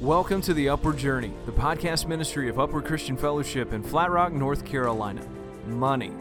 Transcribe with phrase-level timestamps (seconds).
[0.00, 4.32] Welcome to the Upward Journey, the podcast ministry of Upward Christian Fellowship in Flat Rock,
[4.32, 5.26] North Carolina.
[5.66, 6.12] Money.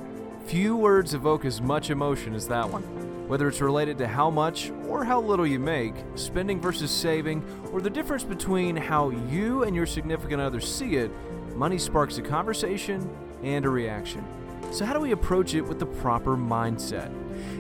[0.48, 2.82] Few words evoke as much emotion as that one.
[3.28, 7.80] Whether it's related to how much or how little you make, spending versus saving, or
[7.80, 11.12] the difference between how you and your significant other see it,
[11.56, 13.08] money sparks a conversation
[13.44, 14.26] and a reaction.
[14.72, 17.14] So, how do we approach it with the proper mindset?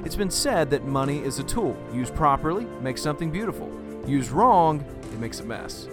[0.03, 1.77] It's been said that money is a tool.
[1.93, 3.71] Used properly, makes something beautiful.
[4.07, 5.87] Used wrong, it makes a mess.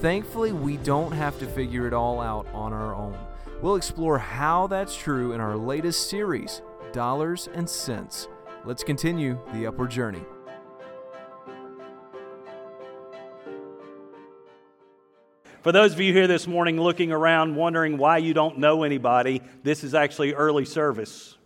[0.00, 3.18] Thankfully, we don't have to figure it all out on our own.
[3.60, 8.26] We'll explore how that's true in our latest series, Dollars and Sense.
[8.64, 10.22] Let's continue the upward journey.
[15.60, 19.42] For those of you here this morning looking around wondering why you don't know anybody,
[19.62, 21.36] this is actually early service.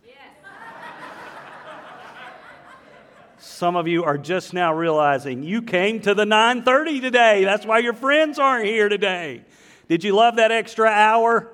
[3.55, 7.45] Some of you are just now realizing you came to the 9:30 today.
[7.45, 9.43] That's why your friends aren't here today.
[9.87, 11.47] Did you love that extra hour?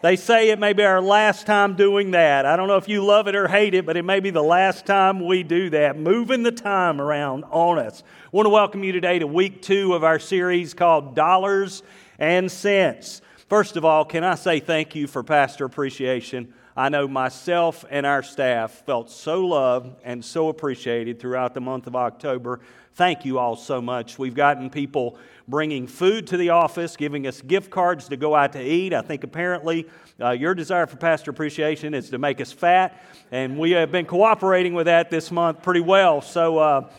[0.00, 2.46] They say it may be our last time doing that.
[2.46, 4.44] I don't know if you love it or hate it, but it may be the
[4.44, 8.04] last time we do that, moving the time around on us.
[8.26, 11.82] I want to welcome you today to week two of our series called Dollars
[12.16, 13.22] and Sense.
[13.54, 16.52] First of all, can I say thank you for Pastor Appreciation?
[16.76, 21.86] I know myself and our staff felt so loved and so appreciated throughout the month
[21.86, 22.58] of October.
[22.94, 24.18] Thank you all so much.
[24.18, 28.54] We've gotten people bringing food to the office, giving us gift cards to go out
[28.54, 28.92] to eat.
[28.92, 29.86] I think apparently
[30.20, 34.06] uh, your desire for pastor appreciation is to make us fat, and we have been
[34.06, 36.20] cooperating with that this month pretty well.
[36.22, 36.90] So, uh,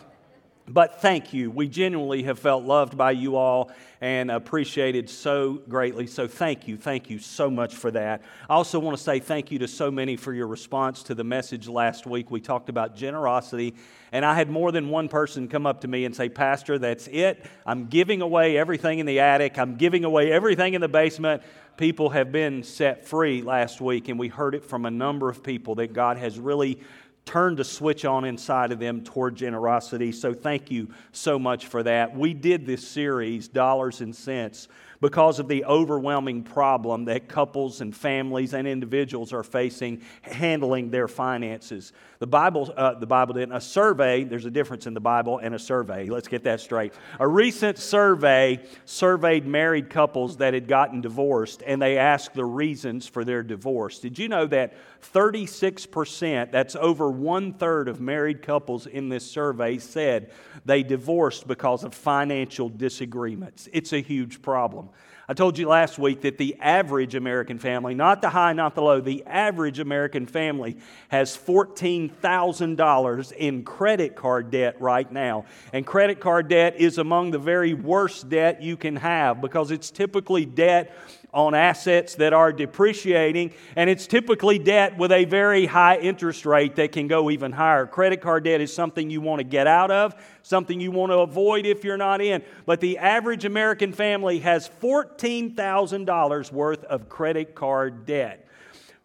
[0.68, 1.52] but thank you.
[1.52, 3.72] We genuinely have felt loved by you all
[4.02, 6.08] and appreciated so greatly.
[6.08, 6.76] So thank you.
[6.76, 8.24] Thank you so much for that.
[8.50, 11.24] I also want to say thank you to so many for your response to the
[11.24, 12.32] message last week.
[12.32, 13.76] We talked about generosity,
[14.12, 17.08] and I had more than one person come up to me and say, Pastor, that's
[17.08, 17.46] it.
[17.66, 21.44] I'm giving away everything in the attic, I'm giving away everything in the basement.
[21.78, 25.44] People have been set free last week, and we heard it from a number of
[25.44, 26.80] people that God has really
[27.26, 30.12] turned a switch on inside of them toward generosity.
[30.12, 32.16] So thank you so much for that.
[32.16, 34.68] We did this series, Dollars and Sense,
[35.02, 41.08] because of the overwhelming problem that couples and families and individuals are facing handling their
[41.08, 41.94] finances.
[42.26, 43.56] The Bible, uh, the Bible didn't.
[43.56, 46.08] A survey, there's a difference in the Bible and a survey.
[46.08, 46.92] Let's get that straight.
[47.20, 53.08] A recent survey surveyed married couples that had gotten divorced and they asked the reasons
[53.08, 54.00] for their divorce.
[54.00, 54.74] Did you know that
[55.14, 60.32] 36%, that's over one third of married couples in this survey, said
[60.66, 63.70] they divorced because of financial disagreements?
[63.72, 64.90] It's a huge problem.
[65.28, 68.84] I told you last week that the average American family, not the high, not the
[68.84, 70.78] low, the average American family
[71.08, 75.46] has $14,000 in credit card debt right now.
[75.74, 79.90] And credit card debt is among the very worst debt you can have because it's
[79.90, 80.96] typically debt
[81.36, 86.78] on assets that are depreciating, and it's typically debt with a very high interest rate
[86.78, 87.86] that can go even higher.
[87.86, 91.18] Credit card debt is something you want to get out of, something you want to
[91.18, 92.42] avoid if you're not in.
[92.66, 98.48] But the average American family has $14,000 worth of credit card debt.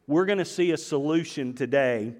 [0.06, 2.14] We're going to see a solution today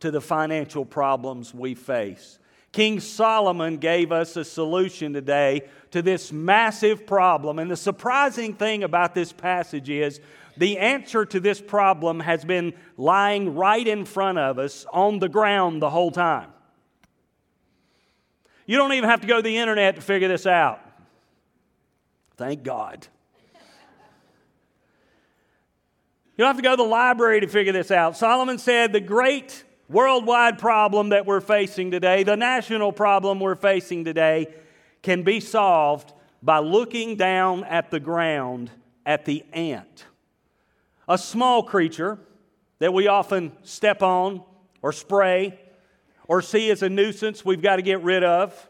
[0.00, 2.40] to the financial problems we face.
[2.78, 7.58] King Solomon gave us a solution today to this massive problem.
[7.58, 10.20] And the surprising thing about this passage is
[10.56, 15.28] the answer to this problem has been lying right in front of us on the
[15.28, 16.50] ground the whole time.
[18.64, 20.80] You don't even have to go to the internet to figure this out.
[22.36, 23.08] Thank God.
[26.36, 28.16] You don't have to go to the library to figure this out.
[28.16, 34.04] Solomon said the great worldwide problem that we're facing today, the national problem we're facing
[34.04, 34.46] today,
[35.02, 36.12] can be solved
[36.42, 38.70] by looking down at the ground
[39.06, 40.04] at the ant.
[41.08, 42.18] A small creature
[42.78, 44.42] that we often step on
[44.82, 45.58] or spray
[46.26, 48.68] or see as a nuisance we've got to get rid of.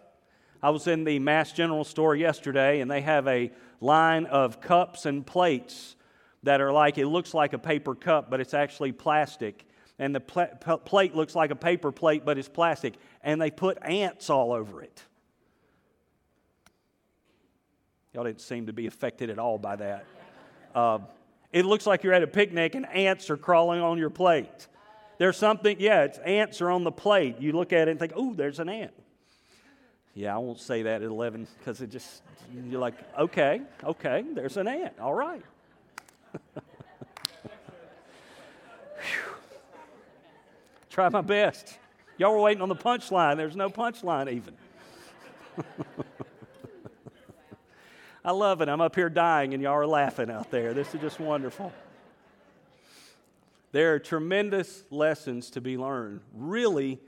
[0.62, 3.50] I was in the Mass General store yesterday and they have a
[3.80, 5.96] line of cups and plates
[6.44, 9.67] that are like, it looks like a paper cup, but it's actually plastic
[9.98, 13.78] and the pl- plate looks like a paper plate, but it's plastic, and they put
[13.82, 15.02] ants all over it.
[18.12, 20.04] Y'all didn't seem to be affected at all by that.
[20.74, 20.98] Uh,
[21.52, 24.68] it looks like you're at a picnic and ants are crawling on your plate.
[25.18, 27.36] There's something, yeah, it's ants are on the plate.
[27.40, 28.92] You look at it and think, oh, there's an ant.
[30.14, 32.22] Yeah, I won't say that at 11 because it just,
[32.52, 34.98] you're like, okay, okay, there's an ant.
[34.98, 35.42] All right.
[40.98, 41.78] try my best.
[42.16, 43.36] Y'all were waiting on the punchline.
[43.36, 44.56] There's no punchline even.
[48.24, 48.68] I love it.
[48.68, 50.74] I'm up here dying and y'all are laughing out there.
[50.74, 51.72] This is just wonderful.
[53.70, 56.98] There are tremendous lessons to be learned, really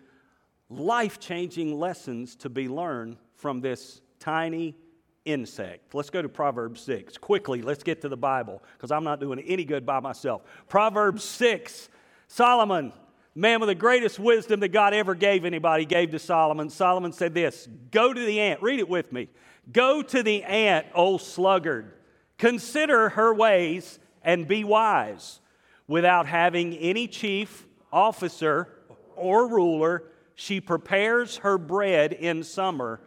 [0.69, 4.77] life changing lessons to be learned from this tiny
[5.25, 5.97] insect.
[5.97, 7.19] Let's go to Proverbs 6.
[7.19, 10.43] Quickly, let's get to the Bible because I'm not doing any good by myself.
[10.69, 11.89] Proverbs 6,
[12.29, 12.93] Solomon,
[13.35, 16.71] man with the greatest wisdom that God ever gave anybody, gave to Solomon.
[16.71, 18.63] Solomon said this Go to the ant.
[18.63, 19.29] Read it with me.
[19.73, 21.93] Go to the ant, O sluggard.
[22.39, 25.41] Consider her ways and be wise.
[25.87, 28.69] Without having any chief, officer,
[29.17, 30.05] or ruler,
[30.35, 33.01] she prepares her bread in summer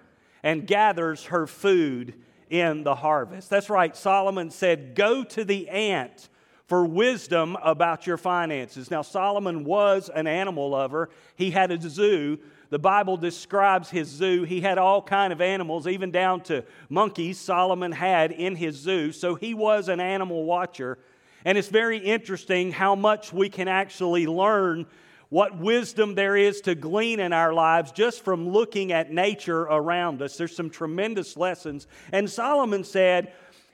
[0.44, 2.14] and gathers her food
[2.50, 3.50] in the harvest.
[3.50, 3.96] That's right.
[3.96, 6.30] Solomon said, Go to the ant
[6.68, 8.90] for wisdom about your finances.
[8.90, 12.40] Now, Solomon was an animal lover, he had a zoo.
[12.70, 14.46] The Bible describes his zoo.
[14.46, 19.12] He had all kind of animals, even down to monkeys Solomon had in his zoo.
[19.12, 20.98] So he was an animal watcher.
[21.46, 24.88] And it's very interesting how much we can actually learn
[25.30, 30.22] what wisdom there is to glean in our lives just from looking at nature around
[30.22, 30.38] us.
[30.38, 31.86] There's some tremendous lessons.
[32.12, 33.34] And Solomon said,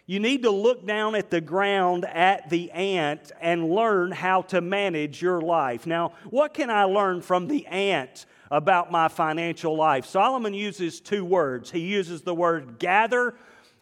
[0.09, 4.59] you need to look down at the ground at the ant and learn how to
[4.59, 5.85] manage your life.
[5.85, 10.07] Now, what can I learn from the ant about my financial life?
[10.07, 11.69] Solomon uses two words.
[11.69, 13.35] He uses the word gather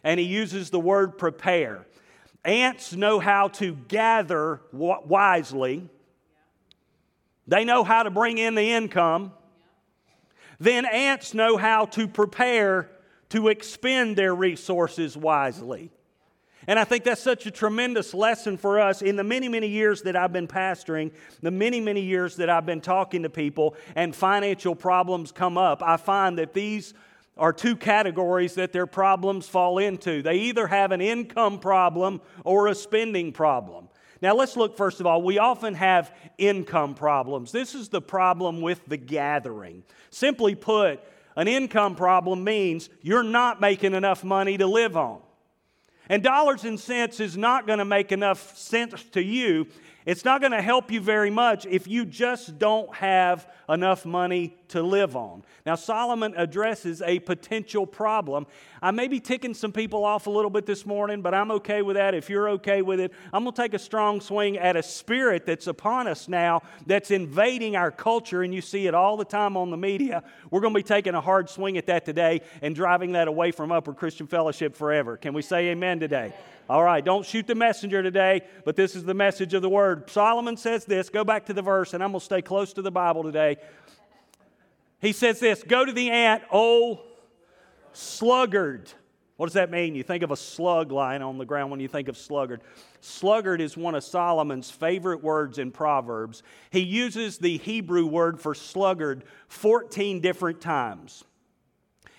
[0.04, 1.86] and he uses the word prepare.
[2.44, 5.88] Ants know how to gather wisely
[7.48, 9.32] they know how to bring in the income.
[10.60, 12.90] Then ants know how to prepare
[13.30, 15.90] to expend their resources wisely.
[16.68, 20.02] And I think that's such a tremendous lesson for us in the many, many years
[20.02, 24.14] that I've been pastoring, the many, many years that I've been talking to people, and
[24.14, 25.82] financial problems come up.
[25.82, 26.92] I find that these
[27.38, 30.20] are two categories that their problems fall into.
[30.20, 33.88] They either have an income problem or a spending problem.
[34.20, 35.22] Now, let's look first of all.
[35.22, 37.50] We often have income problems.
[37.50, 39.84] This is the problem with the gathering.
[40.10, 41.00] Simply put,
[41.34, 45.22] an income problem means you're not making enough money to live on.
[46.08, 49.66] And dollars and cents is not going to make enough sense to you.
[50.06, 54.56] It's not going to help you very much if you just don't have enough money
[54.68, 55.42] to live on.
[55.66, 58.46] Now, Solomon addresses a potential problem.
[58.80, 61.82] I may be ticking some people off a little bit this morning, but I'm okay
[61.82, 62.14] with that.
[62.14, 65.44] If you're okay with it, I'm going to take a strong swing at a spirit
[65.44, 69.56] that's upon us now that's invading our culture, and you see it all the time
[69.56, 70.22] on the media.
[70.50, 73.50] We're going to be taking a hard swing at that today and driving that away
[73.50, 75.16] from Upward Christian Fellowship forever.
[75.16, 76.32] Can we say amen today?
[76.68, 80.10] All right, don't shoot the messenger today, but this is the message of the word.
[80.10, 81.08] Solomon says this.
[81.08, 83.56] Go back to the verse, and I'm going to stay close to the Bible today.
[85.00, 87.00] He says this Go to the ant, oh
[87.92, 88.90] sluggard.
[89.36, 89.94] What does that mean?
[89.94, 92.60] You think of a slug lying on the ground when you think of sluggard.
[93.00, 96.42] Sluggard is one of Solomon's favorite words in Proverbs.
[96.70, 101.22] He uses the Hebrew word for sluggard 14 different times.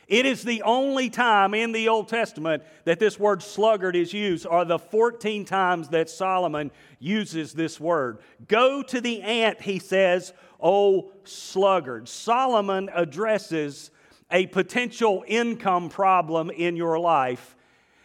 [0.10, 4.48] It is the only time in the Old Testament that this word sluggard is used,
[4.48, 8.18] are the 14 times that Solomon uses this word.
[8.48, 12.10] Go to the ant, he says, O sluggard.
[12.10, 13.92] Solomon addresses
[14.32, 17.56] a potential income problem in your life,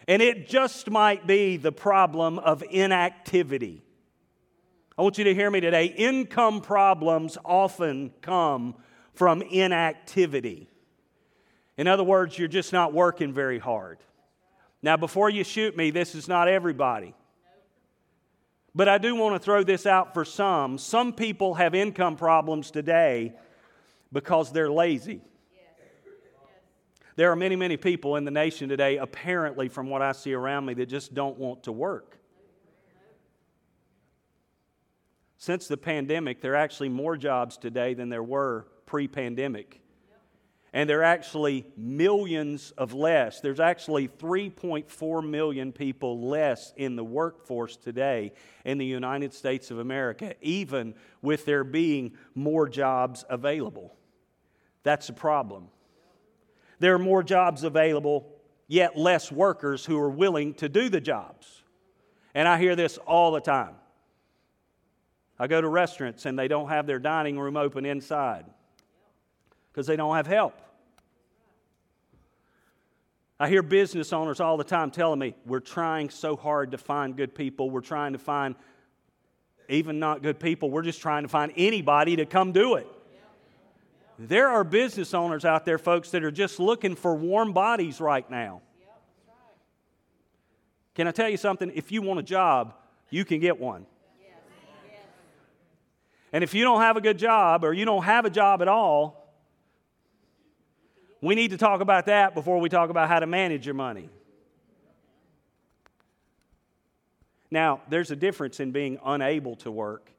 [0.07, 3.83] and it just might be the problem of inactivity.
[4.99, 5.87] I want you to hear me today.
[5.87, 8.75] Income problems often come
[9.15, 10.69] from inactivity.
[11.77, 13.99] In other words, you're just not working very hard.
[14.83, 17.15] Now, before you shoot me, this is not everybody.
[18.75, 20.79] But I do want to throw this out for some.
[20.79, 23.33] Some people have income problems today
[24.13, 25.23] because they're lazy.
[27.17, 30.67] There are many, many people in the nation today, apparently, from what I see around
[30.67, 32.19] me, that just don't want to work.
[35.39, 39.81] Since the pandemic, there are actually more jobs today than there were pre pandemic
[40.75, 43.39] and there are actually millions of less.
[43.39, 48.33] There's actually 3.4 million people less in the workforce today
[48.65, 53.95] in the United States of America, even with there being more jobs available.
[54.83, 55.69] That's a problem.
[56.81, 58.27] There are more jobs available,
[58.67, 61.63] yet less workers who are willing to do the jobs.
[62.35, 63.77] And I hear this all the time.
[65.39, 68.47] I go to restaurants and they don't have their dining room open inside
[69.75, 70.55] because they don't have help.
[73.41, 77.17] I hear business owners all the time telling me, we're trying so hard to find
[77.17, 77.69] good people.
[77.71, 78.55] We're trying to find
[79.69, 80.71] even not good people.
[80.71, 82.87] We're just trying to find anybody to come do it.
[84.17, 88.29] There are business owners out there, folks, that are just looking for warm bodies right
[88.31, 88.63] now.
[90.95, 91.73] Can I tell you something?
[91.75, 92.75] If you want a job,
[93.11, 93.87] you can get one.
[96.33, 98.69] And if you don't have a good job or you don't have a job at
[98.69, 99.24] all,
[101.25, 104.09] we need to talk about that before we talk about how to manage your money.
[107.51, 110.11] Now, there's a difference in being unable to work.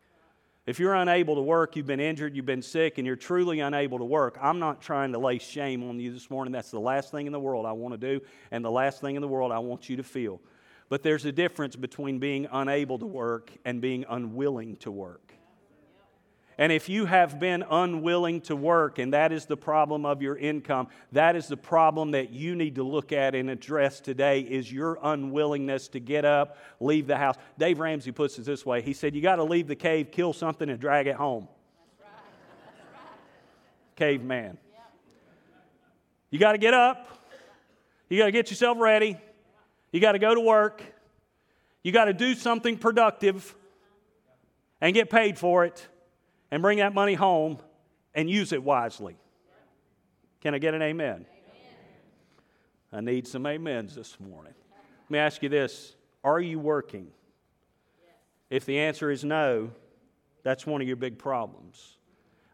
[0.66, 4.00] If you're unable to work, you've been injured, you've been sick, and you're truly unable
[4.00, 6.52] to work, I'm not trying to lay shame on you this morning.
[6.52, 9.16] That's the last thing in the world I want to do, and the last thing
[9.16, 10.42] in the world I want you to feel.
[10.90, 15.25] But there's a difference between being unable to work and being unwilling to work.
[16.58, 20.38] And if you have been unwilling to work, and that is the problem of your
[20.38, 24.72] income, that is the problem that you need to look at and address today is
[24.72, 27.36] your unwillingness to get up, leave the house.
[27.58, 30.32] Dave Ramsey puts it this way He said, You got to leave the cave, kill
[30.32, 31.50] something, and drag it home.
[33.98, 34.58] Caveman.
[36.30, 37.08] You got to get up,
[38.10, 39.18] you got to get yourself ready,
[39.92, 40.82] you got to go to work,
[41.84, 43.56] you got to do something productive
[44.82, 45.88] and get paid for it
[46.56, 47.60] and bring that money home
[48.14, 49.18] and use it wisely.
[50.40, 51.26] Can I get an amen?
[51.26, 51.26] amen?
[52.94, 54.54] I need some amens this morning.
[55.04, 57.10] Let me ask you this Are you working?
[58.50, 59.72] If the answer is no,
[60.44, 61.98] that's one of your big problems.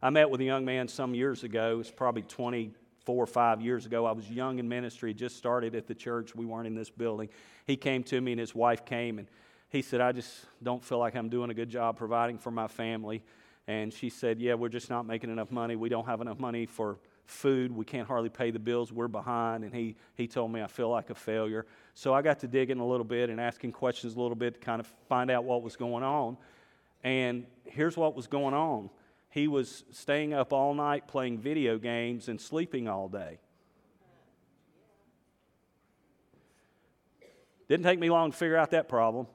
[0.02, 1.78] I met with a young man some years ago.
[1.80, 4.08] It's probably 24 or 5 years ago.
[4.08, 6.34] I was young in ministry, just started at the church.
[6.34, 7.30] We weren't in this building.
[7.68, 9.28] He came to me, and his wife came, and
[9.70, 12.68] he said, I just don't feel like I'm doing a good job providing for my
[12.68, 13.22] family.
[13.72, 15.78] And she said, Yeah, we're just not making enough money.
[15.78, 17.72] We don't have enough money for food.
[17.72, 18.92] We can't hardly pay the bills.
[18.92, 19.64] We're behind.
[19.64, 21.66] And he, he told me I feel like a failure.
[21.94, 24.60] So I got to digging a little bit and asking questions a little bit to
[24.60, 26.36] kind of find out what was going on.
[27.06, 28.90] And here's what was going on
[29.30, 33.40] he was staying up all night playing video games and sleeping all day.
[37.70, 39.28] Didn't take me long to figure out that problem.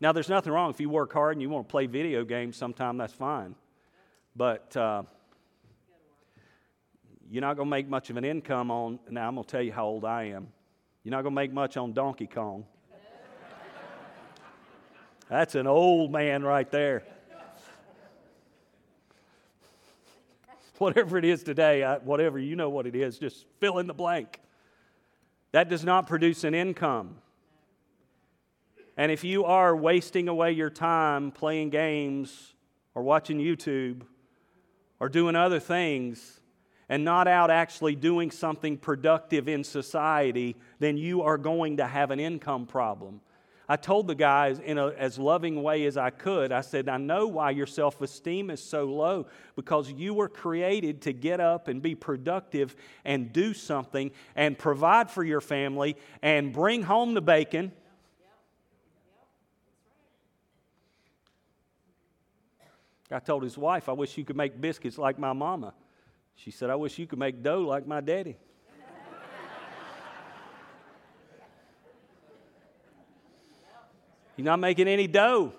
[0.00, 2.56] Now, there's nothing wrong if you work hard and you want to play video games
[2.56, 3.56] sometime, that's fine.
[4.36, 5.02] But uh,
[7.28, 9.62] you're not going to make much of an income on, now I'm going to tell
[9.62, 10.46] you how old I am.
[11.02, 12.64] You're not going to make much on Donkey Kong.
[15.28, 17.02] That's an old man right there.
[20.78, 23.94] Whatever it is today, I, whatever you know what it is, just fill in the
[23.94, 24.38] blank.
[25.50, 27.16] That does not produce an income.
[28.98, 32.54] And if you are wasting away your time playing games
[32.96, 34.02] or watching YouTube
[34.98, 36.40] or doing other things
[36.88, 42.10] and not out actually doing something productive in society, then you are going to have
[42.10, 43.20] an income problem.
[43.68, 46.96] I told the guys in a, as loving way as I could, I said, I
[46.96, 51.68] know why your self esteem is so low because you were created to get up
[51.68, 52.74] and be productive
[53.04, 57.70] and do something and provide for your family and bring home the bacon
[63.10, 65.72] I told his wife, I wish you could make biscuits like my mama.
[66.34, 68.36] She said, I wish you could make dough like my daddy.
[74.36, 75.52] He's not making any dough.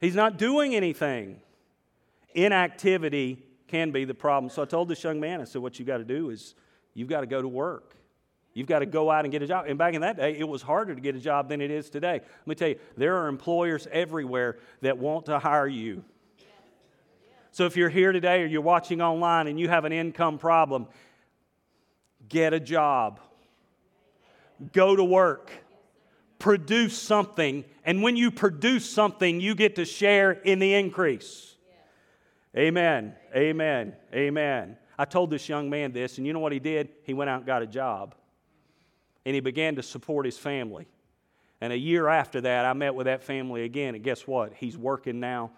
[0.00, 1.40] He's not doing anything.
[2.34, 4.48] Inactivity can be the problem.
[4.48, 6.54] So I told this young man, I said, What you got to do is
[6.94, 7.94] you've got to go to work.
[8.56, 9.66] You've got to go out and get a job.
[9.68, 11.90] And back in that day, it was harder to get a job than it is
[11.90, 12.22] today.
[12.22, 16.02] Let me tell you, there are employers everywhere that want to hire you.
[17.52, 20.86] So if you're here today or you're watching online and you have an income problem,
[22.30, 23.20] get a job.
[24.72, 25.50] Go to work.
[26.38, 27.62] Produce something.
[27.84, 31.56] And when you produce something, you get to share in the increase.
[32.56, 33.16] Amen.
[33.36, 33.92] Amen.
[34.14, 34.78] Amen.
[34.98, 36.88] I told this young man this, and you know what he did?
[37.02, 38.14] He went out and got a job
[39.26, 40.86] and he began to support his family.
[41.60, 44.54] And a year after that, I met with that family again, and guess what?
[44.54, 45.50] He's working now.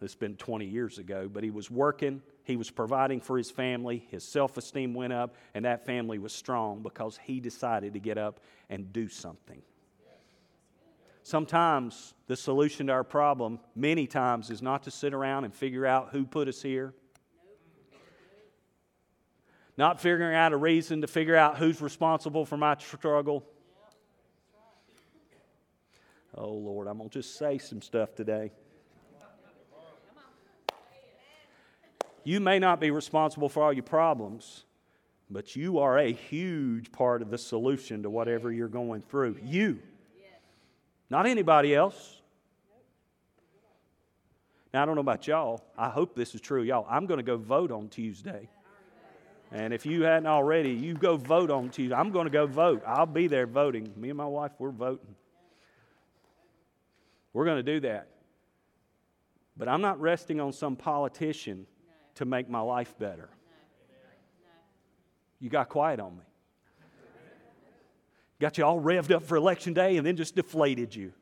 [0.00, 2.22] It's been 20 years ago, but he was working.
[2.42, 4.04] He was providing for his family.
[4.10, 8.18] His self esteem went up, and that family was strong because he decided to get
[8.18, 9.62] up and do something.
[11.22, 15.86] Sometimes the solution to our problem, many times, is not to sit around and figure
[15.86, 16.94] out who put us here
[19.76, 23.44] not figuring out a reason to figure out who's responsible for my struggle.
[26.34, 28.52] Oh, Lord, I'm going to just say some stuff today.
[32.24, 34.64] You may not be responsible for all your problems,
[35.28, 39.38] but you are a huge part of the solution to whatever you're going through.
[39.42, 39.80] You,
[41.10, 42.20] not anybody else.
[44.72, 45.62] Now, I don't know about y'all.
[45.76, 46.86] I hope this is true, y'all.
[46.88, 48.48] I'm going to go vote on Tuesday.
[49.52, 51.94] And if you hadn't already, you go vote on Tuesday.
[51.94, 52.82] I'm going to go vote.
[52.86, 53.92] I'll be there voting.
[53.96, 55.14] Me and my wife, we're voting.
[57.34, 58.08] We're going to do that.
[59.56, 61.66] But I'm not resting on some politician
[62.14, 63.28] to make my life better.
[65.38, 66.24] You got quiet on me.
[68.40, 71.12] Got you all revved up for election day and then just deflated you.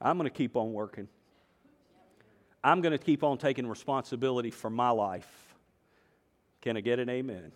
[0.00, 1.06] I'm going to keep on working.
[2.62, 5.54] I'm going to keep on taking responsibility for my life.
[6.60, 7.36] Can I get an amen?
[7.36, 7.52] amen?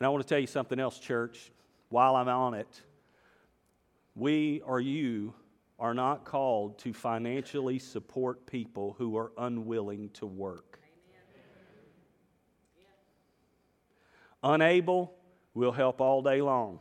[0.00, 1.52] And I want to tell you something else, church,
[1.88, 2.80] while I'm on it.
[4.14, 5.34] We or you
[5.78, 10.80] are not called to financially support people who are unwilling to work.
[14.42, 15.14] Unable
[15.54, 16.80] will help all day long.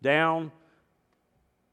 [0.00, 0.52] Down,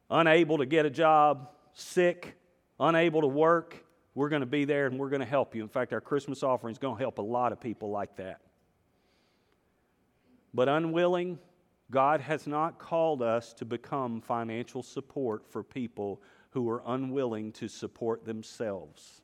[0.09, 2.38] unable to get a job, sick,
[2.79, 3.83] unable to work,
[4.15, 5.63] we're going to be there and we're going to help you.
[5.63, 8.41] In fact, our Christmas offering is going to help a lot of people like that.
[10.53, 11.39] But unwilling,
[11.91, 16.21] God has not called us to become financial support for people
[16.51, 19.21] who are unwilling to support themselves.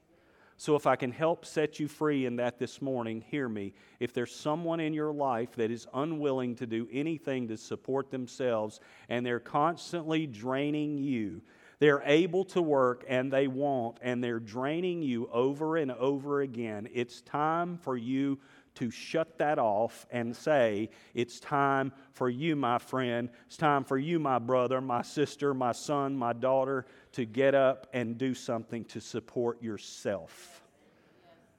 [0.57, 3.73] So, if I can help set you free in that this morning, hear me.
[3.99, 8.79] If there's someone in your life that is unwilling to do anything to support themselves
[9.09, 11.41] and they're constantly draining you,
[11.79, 16.87] they're able to work and they want, and they're draining you over and over again,
[16.93, 18.39] it's time for you
[18.75, 23.29] to shut that off and say, It's time for you, my friend.
[23.47, 27.87] It's time for you, my brother, my sister, my son, my daughter, to get up
[27.93, 30.64] and do something to support yourself.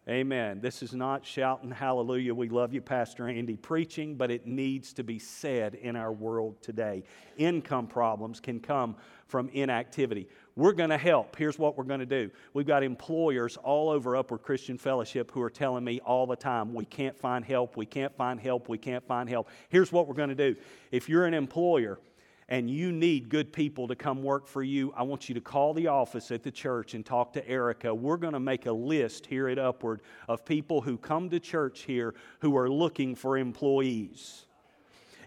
[0.09, 0.61] Amen.
[0.61, 2.33] This is not shouting hallelujah.
[2.33, 6.63] We love you, Pastor Andy, preaching, but it needs to be said in our world
[6.63, 7.03] today.
[7.39, 8.95] Income problems can come
[9.27, 10.29] from inactivity.
[10.55, 11.35] We're going to help.
[11.35, 12.31] Here's what we're going to do.
[12.55, 16.73] We've got employers all over Upward Christian Fellowship who are telling me all the time,
[16.73, 19.49] we can't find help, we can't find help, we can't find help.
[19.71, 20.55] Here's what we're going to do.
[20.93, 21.99] If you're an employer,
[22.49, 25.75] and you need good people to come work for you, I want you to call
[25.75, 27.95] the office at the church and talk to Erica.
[27.95, 31.83] We're going to make a list here at Upward of people who come to church
[31.83, 34.47] here who are looking for employees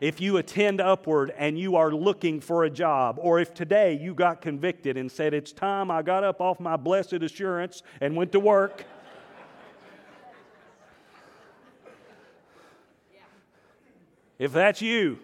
[0.01, 4.13] if you attend upward and you are looking for a job, or if today you
[4.13, 8.31] got convicted and said, It's time I got up off my blessed assurance and went
[8.31, 8.85] to work.
[14.39, 15.19] if that's you,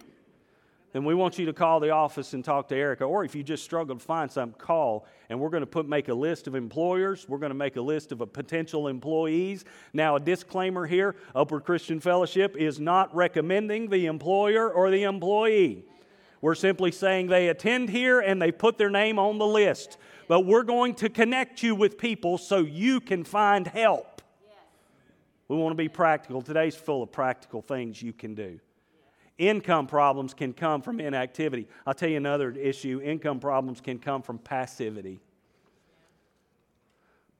[0.96, 3.04] then we want you to call the office and talk to Erica.
[3.04, 5.06] Or if you just struggle to find something, call.
[5.28, 7.28] And we're going to put make a list of employers.
[7.28, 9.66] We're going to make a list of a potential employees.
[9.92, 15.84] Now, a disclaimer here: Upward Christian Fellowship is not recommending the employer or the employee.
[16.40, 19.98] We're simply saying they attend here and they put their name on the list.
[20.28, 24.22] But we're going to connect you with people so you can find help.
[25.46, 26.40] We want to be practical.
[26.40, 28.60] Today's full of practical things you can do.
[29.38, 31.68] Income problems can come from inactivity.
[31.86, 35.20] I'll tell you another issue income problems can come from passivity.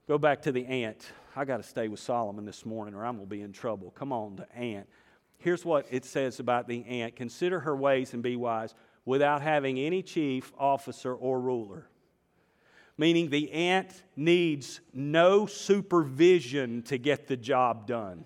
[0.07, 1.11] Go back to the ant.
[1.35, 3.91] I got to stay with Solomon this morning or I'm going to be in trouble.
[3.91, 4.87] Come on, the ant.
[5.39, 9.79] Here's what it says about the ant Consider her ways and be wise without having
[9.79, 11.87] any chief, officer, or ruler.
[12.97, 18.25] Meaning the ant needs no supervision to get the job done.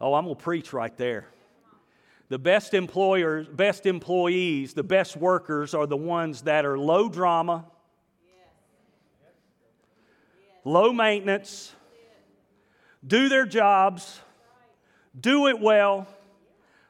[0.00, 1.26] Oh, I'm going to preach right there.
[2.28, 7.64] The best employers, best employees, the best workers are the ones that are low drama,
[10.64, 11.72] low maintenance,
[13.06, 14.20] do their jobs,
[15.18, 16.08] do it well,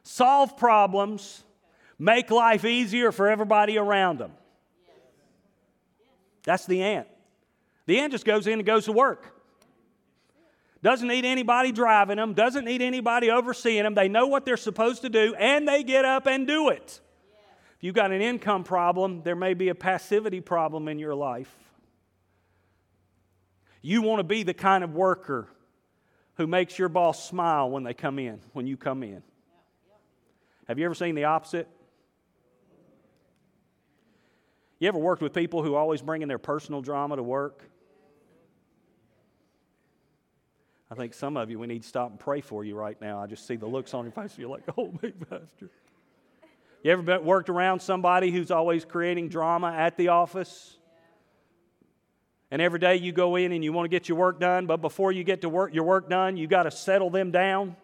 [0.01, 1.43] solve problems,
[1.99, 4.31] make life easier for everybody around them.
[6.43, 7.07] That's the ant.
[7.85, 9.36] The ant just goes in and goes to work.
[10.83, 13.95] Doesn't need anybody driving them, doesn't need anybody overseeing them.
[13.95, 17.01] They know what they're supposed to do, and they get up and do it.
[17.77, 21.53] If you've got an income problem, there may be a passivity problem in your life.
[23.81, 25.47] You want to be the kind of worker
[26.35, 29.23] who makes your boss smile when they come in, when you come in.
[30.67, 31.67] Have you ever seen the opposite?
[34.79, 37.63] You ever worked with people who always bring in their personal drama to work?
[40.89, 43.21] I think some of you, we need to stop and pray for you right now.
[43.21, 44.37] I just see the looks on your face.
[44.37, 45.69] You're like, oh, big pastor.
[46.83, 50.77] You ever been, worked around somebody who's always creating drama at the office?
[52.49, 54.77] And every day you go in and you want to get your work done, but
[54.77, 57.75] before you get to work, your work done, you got to settle them down.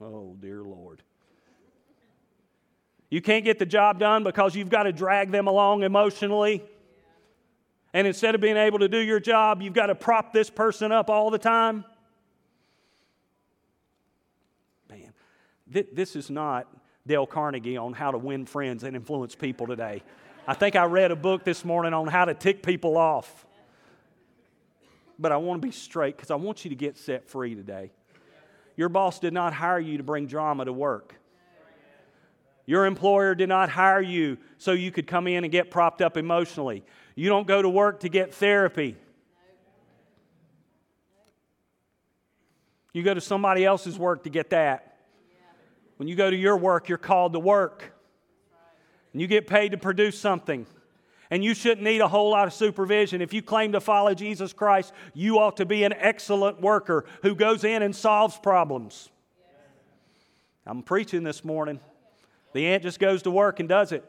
[0.00, 1.02] Oh, dear Lord.
[3.10, 6.62] You can't get the job done because you've got to drag them along emotionally.
[7.94, 10.92] And instead of being able to do your job, you've got to prop this person
[10.92, 11.84] up all the time.
[14.90, 15.12] Man,
[15.72, 16.66] th- this is not
[17.06, 20.02] Dale Carnegie on how to win friends and influence people today.
[20.46, 23.46] I think I read a book this morning on how to tick people off.
[25.18, 27.90] But I want to be straight because I want you to get set free today.
[28.76, 31.16] Your boss did not hire you to bring drama to work.
[32.66, 36.16] Your employer did not hire you so you could come in and get propped up
[36.16, 36.84] emotionally.
[37.18, 38.94] You don't go to work to get therapy.
[42.92, 44.98] You go to somebody else's work to get that.
[45.96, 47.92] When you go to your work, you're called to work.
[49.12, 50.64] And you get paid to produce something.
[51.28, 53.20] And you shouldn't need a whole lot of supervision.
[53.20, 57.34] If you claim to follow Jesus Christ, you ought to be an excellent worker who
[57.34, 59.08] goes in and solves problems.
[60.64, 61.80] I'm preaching this morning.
[62.52, 64.04] The ant just goes to work and does it.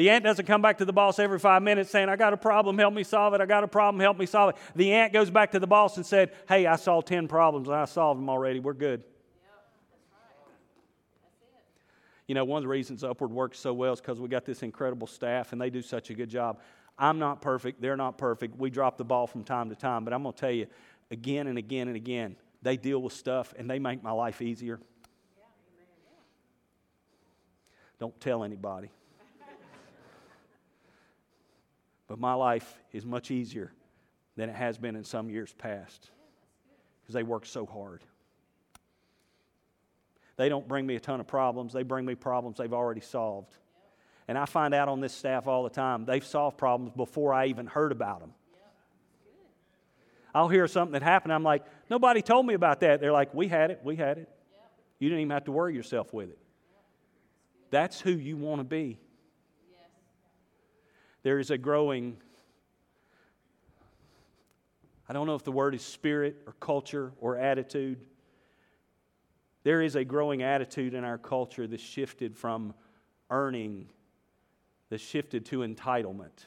[0.00, 2.36] The ant doesn't come back to the boss every five minutes saying, I got a
[2.38, 3.42] problem, help me solve it.
[3.42, 4.56] I got a problem, help me solve it.
[4.74, 7.76] The ant goes back to the boss and said, Hey, I saw 10 problems and
[7.76, 8.60] I solved them already.
[8.60, 9.04] We're good.
[12.26, 14.62] You know, one of the reasons Upward works so well is because we got this
[14.62, 16.60] incredible staff and they do such a good job.
[16.98, 17.82] I'm not perfect.
[17.82, 18.56] They're not perfect.
[18.56, 20.06] We drop the ball from time to time.
[20.06, 20.66] But I'm going to tell you
[21.10, 24.80] again and again and again, they deal with stuff and they make my life easier.
[27.98, 28.90] Don't tell anybody.
[32.10, 33.72] But my life is much easier
[34.34, 36.10] than it has been in some years past
[37.00, 38.02] because they work so hard.
[40.36, 43.56] They don't bring me a ton of problems, they bring me problems they've already solved.
[44.26, 47.46] And I find out on this staff all the time, they've solved problems before I
[47.46, 48.34] even heard about them.
[50.34, 51.32] I'll hear something that happened.
[51.32, 53.00] I'm like, nobody told me about that.
[53.00, 54.28] They're like, we had it, we had it.
[54.98, 56.38] You didn't even have to worry yourself with it.
[57.70, 58.98] That's who you want to be.
[61.22, 62.16] There is a growing,
[65.08, 67.98] I don't know if the word is spirit or culture or attitude.
[69.62, 72.74] There is a growing attitude in our culture that's shifted from
[73.30, 73.88] earning,
[74.88, 76.46] that's shifted to entitlement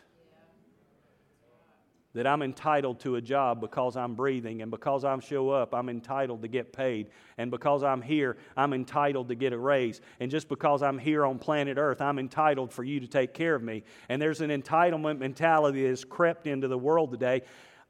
[2.14, 5.90] that I'm entitled to a job because I'm breathing, and because I'm show up, I'm
[5.90, 10.30] entitled to get paid, and because I'm here, I'm entitled to get a raise, and
[10.30, 13.64] just because I'm here on planet Earth, I'm entitled for you to take care of
[13.64, 13.84] me.
[14.10, 17.42] And there's an entitlement mentality that has crept into the world today.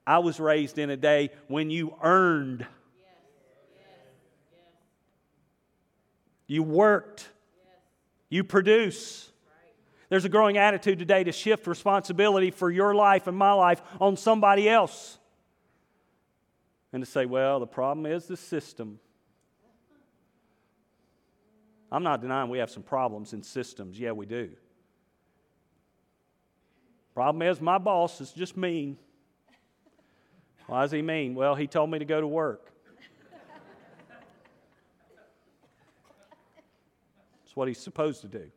[0.08, 2.66] I was raised in a day when you earned,
[6.48, 7.30] you worked,
[8.30, 9.33] you produce.
[10.14, 14.16] There's a growing attitude today to shift responsibility for your life and my life on
[14.16, 15.18] somebody else.
[16.92, 19.00] And to say, well, the problem is the system.
[21.92, 24.00] I'm not denying we have some problems in systems.
[24.00, 24.52] Yeah, we do.
[27.16, 29.00] Problem is, my boss is just mean.
[30.68, 31.34] Why is he mean?
[31.34, 32.72] Well, he told me to go to work.
[37.44, 38.52] That's what he's supposed to do.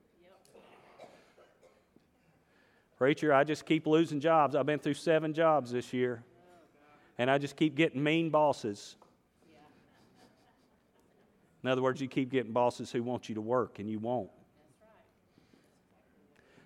[2.97, 4.55] Preacher, I just keep losing jobs.
[4.55, 6.25] I've been through seven jobs this year,
[7.19, 8.97] and I just keep getting mean bosses.
[11.63, 14.31] In other words, you keep getting bosses who want you to work, and you won't.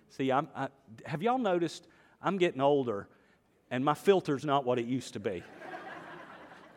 [0.09, 0.67] See, I'm, I,
[1.05, 1.87] have y'all noticed
[2.21, 3.07] I'm getting older,
[3.69, 5.43] and my filter's not what it used to be.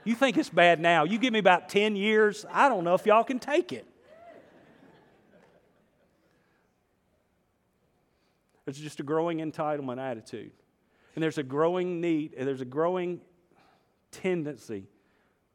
[0.05, 1.05] you think it's bad now.
[1.05, 3.87] You give me about 10 years, I don't know if y'all can take it.
[8.65, 10.53] There's just a growing entitlement attitude.
[11.15, 13.21] And there's a growing need, and there's a growing
[14.11, 14.89] tendency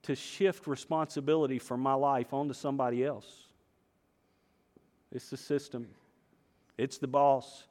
[0.04, 3.48] to shift responsibility for my life onto somebody else.
[5.12, 5.88] It's the system,
[6.78, 7.68] it's the boss.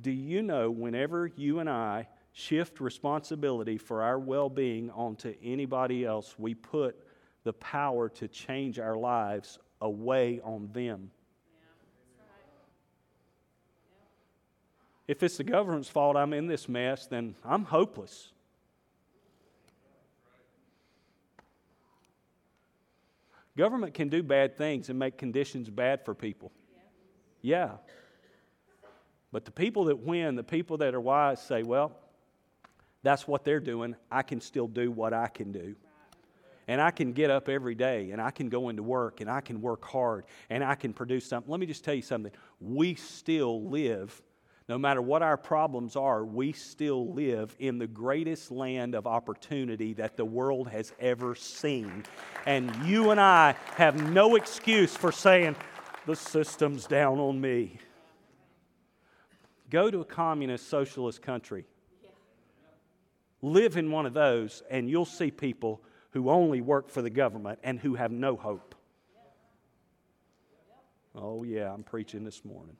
[0.00, 6.04] Do you know whenever you and I shift responsibility for our well being onto anybody
[6.04, 6.96] else, we put
[7.44, 11.10] the power to change our lives away on them?
[15.06, 18.32] If it's the government's fault I'm in this mess, then I'm hopeless.
[23.56, 26.50] Government can do bad things and make conditions bad for people.
[27.40, 27.72] Yeah.
[29.30, 31.92] But the people that win, the people that are wise, say, well,
[33.02, 33.94] that's what they're doing.
[34.10, 35.76] I can still do what I can do.
[36.66, 39.42] And I can get up every day and I can go into work and I
[39.42, 41.50] can work hard and I can produce something.
[41.50, 42.32] Let me just tell you something.
[42.58, 44.22] We still live
[44.68, 49.92] no matter what our problems are, we still live in the greatest land of opportunity
[49.94, 52.04] that the world has ever seen.
[52.46, 55.56] And you and I have no excuse for saying,
[56.06, 57.78] the system's down on me.
[59.70, 61.66] Go to a communist socialist country
[63.44, 67.58] Live in one of those, and you'll see people who only work for the government
[67.62, 68.74] and who have no hope.
[71.14, 72.74] Oh, yeah, I'm preaching this morning.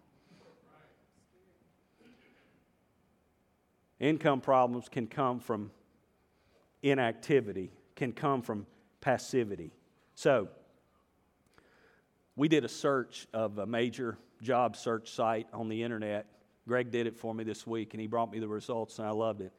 [4.00, 5.70] Income problems can come from
[6.82, 8.66] inactivity, can come from
[9.00, 9.72] passivity.
[10.14, 10.48] So,
[12.36, 16.26] we did a search of a major job search site on the internet.
[16.66, 19.12] Greg did it for me this week, and he brought me the results, and I
[19.12, 19.52] loved it.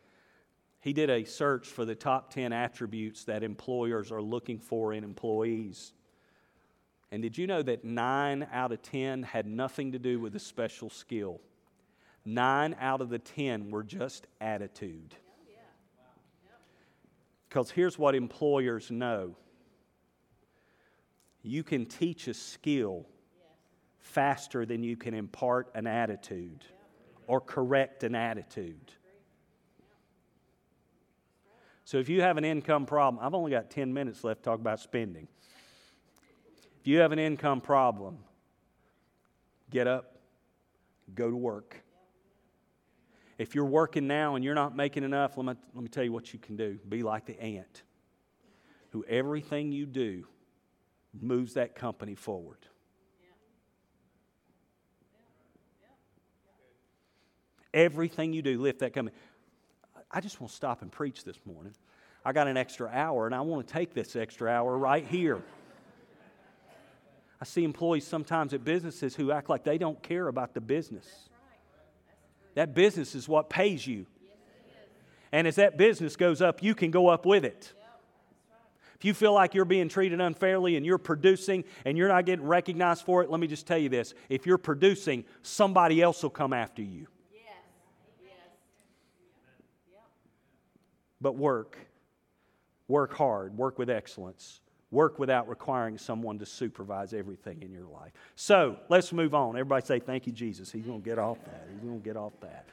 [0.82, 5.04] He did a search for the top 10 attributes that employers are looking for in
[5.04, 5.94] employees.
[7.12, 10.40] And did you know that nine out of 10 had nothing to do with a
[10.40, 11.40] special skill?
[12.26, 15.16] Nine out of the 10 were just attitude.
[17.48, 19.36] Because here's what employers know
[21.44, 23.06] you can teach a skill
[24.00, 26.66] faster than you can impart an attitude
[27.28, 28.92] or correct an attitude.
[31.86, 34.60] So if you have an income problem, I've only got 10 minutes left to talk
[34.60, 35.28] about spending.
[36.82, 38.18] If you have an income problem,
[39.70, 40.18] get up,
[41.14, 41.85] go to work.
[43.38, 46.12] If you're working now and you're not making enough, let me, let me tell you
[46.12, 46.80] what you can do.
[46.88, 47.84] Be like the ant,
[48.92, 50.26] who everything you do
[51.20, 52.60] moves that company forward.
[57.74, 59.16] Everything you do, lift that company.
[60.10, 61.74] I just want to stop and preach this morning.
[62.24, 65.44] I got an extra hour, and I want to take this extra hour right here.
[67.42, 71.30] I see employees sometimes at businesses who act like they don't care about the business.
[72.56, 74.08] That business is what pays you.
[75.32, 77.74] And as that business goes up, you can go up with it.
[78.96, 82.46] If you feel like you're being treated unfairly and you're producing and you're not getting
[82.46, 84.14] recognized for it, let me just tell you this.
[84.30, 87.08] If you're producing, somebody else will come after you.
[91.20, 91.78] But work.
[92.88, 93.58] Work hard.
[93.58, 94.62] Work with excellence.
[94.92, 98.12] Work without requiring someone to supervise everything in your life.
[98.36, 99.56] So let's move on.
[99.56, 100.72] Everybody say, Thank you, Jesus.
[100.72, 101.68] He's going to get off that.
[101.72, 102.66] He's going to get off that.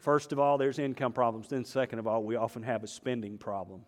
[0.00, 1.48] First of all, there's income problems.
[1.48, 3.82] Then, second of all, we often have a spending problem.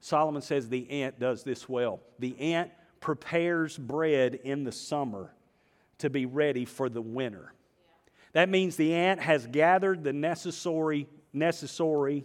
[0.00, 2.00] Solomon says the ant does this well.
[2.18, 5.34] The ant prepares bread in the summer
[5.98, 7.52] to be ready for the winter.
[8.32, 12.24] That means the ant has gathered the necessary, necessary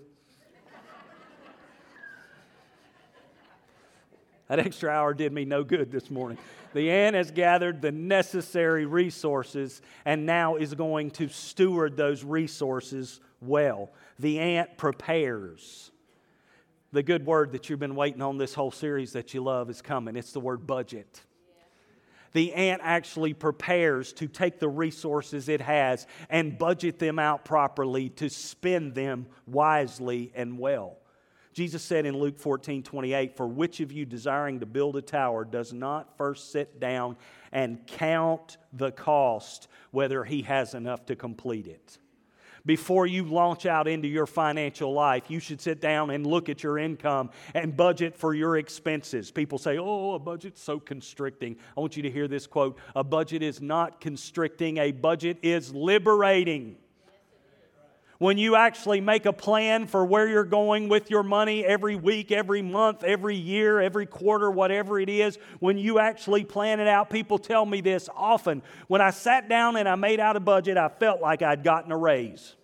[4.47, 6.38] That extra hour did me no good this morning.
[6.73, 13.19] The ant has gathered the necessary resources and now is going to steward those resources
[13.41, 13.91] well.
[14.19, 15.91] The ant prepares.
[16.91, 19.81] The good word that you've been waiting on this whole series that you love is
[19.81, 20.15] coming.
[20.15, 21.21] It's the word budget.
[22.34, 28.10] The ant actually prepares to take the resources it has and budget them out properly
[28.10, 30.97] to spend them wisely and well.
[31.56, 35.46] Jesus said in Luke 14 28, For which of you desiring to build a tower
[35.46, 37.15] does not first sit down
[37.54, 41.98] and count the cost, whether he has enough to complete it?
[42.65, 46.62] Before you launch out into your financial life, you should sit down and look at
[46.62, 49.32] your income and budget for your expenses.
[49.32, 51.56] People say, Oh, a budget's so constricting.
[51.78, 55.74] I want you to hear this quote A budget is not constricting, a budget is
[55.74, 56.76] liberating
[58.17, 62.32] when you actually make a plan for where you're going with your money every week,
[62.32, 67.10] every month, every year, every quarter, whatever it is, when you actually plan it out,
[67.10, 68.62] people tell me this often.
[68.88, 71.91] When I sat down and I made out a budget, I felt like I'd gotten
[71.91, 72.56] a raise.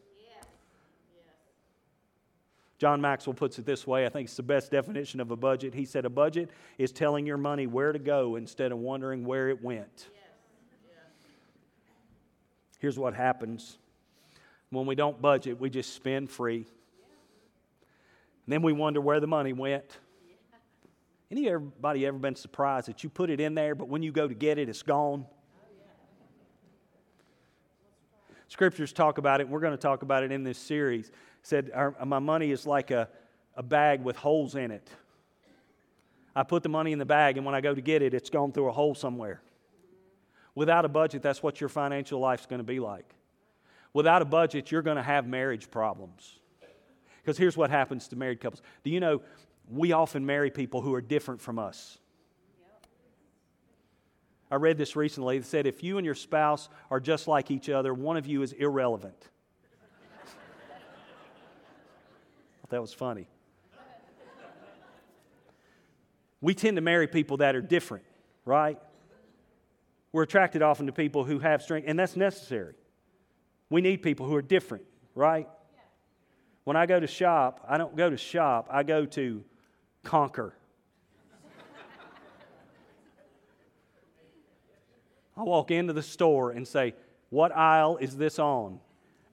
[2.78, 5.76] John Maxwell puts it this way I think it's the best definition of a budget.
[5.76, 9.50] He said, A budget is telling your money where to go instead of wondering where
[9.50, 10.10] it went.
[12.80, 13.78] Here's what happens
[14.72, 16.66] when we don't budget, we just spend free.
[18.46, 19.86] And then we wonder where the money went.
[21.30, 24.34] Anybody ever been surprised that you put it in there, but when you go to
[24.34, 25.26] get it, it's gone?
[28.48, 31.12] Scriptures talk about it, and we're going to talk about it in this series.
[31.42, 31.72] Said,
[32.06, 33.08] My money is like a,
[33.56, 34.90] a bag with holes in it.
[36.36, 38.30] I put the money in the bag, and when I go to get it, it's
[38.30, 39.42] gone through a hole somewhere.
[40.54, 43.16] Without a budget, that's what your financial life's going to be like.
[43.94, 46.40] Without a budget, you're going to have marriage problems.
[47.22, 48.62] Because here's what happens to married couples.
[48.84, 49.22] Do you know
[49.70, 51.98] we often marry people who are different from us?
[54.50, 55.38] I read this recently.
[55.38, 58.42] It said if you and your spouse are just like each other, one of you
[58.42, 59.30] is irrelevant.
[62.70, 63.28] that was funny.
[66.42, 68.04] We tend to marry people that are different,
[68.46, 68.80] right?
[70.12, 72.74] We're attracted often to people who have strength, and that's necessary.
[73.72, 74.84] We need people who are different,
[75.16, 75.48] right?
[76.66, 79.44] When I go to shop, I don't go to shop, I go to
[80.04, 80.54] conquer.
[85.38, 86.94] I walk into the store and say,
[87.30, 88.80] What aisle is this on?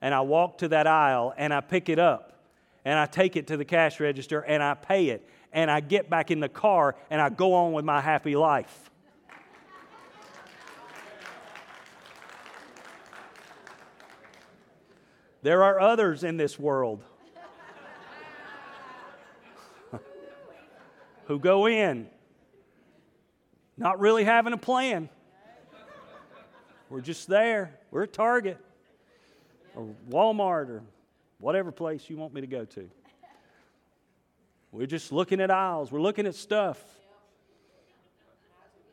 [0.01, 2.41] And I walk to that aisle and I pick it up
[2.85, 6.09] and I take it to the cash register and I pay it and I get
[6.09, 8.89] back in the car and I go on with my happy life.
[15.41, 17.01] There are others in this world
[21.25, 22.07] who go in
[23.77, 25.09] not really having a plan.
[26.89, 27.79] We're just there.
[27.91, 28.57] We're at Target
[29.75, 30.83] or Walmart or
[31.39, 32.89] whatever place you want me to go to.
[34.71, 35.91] We're just looking at aisles.
[35.91, 36.83] We're looking at stuff.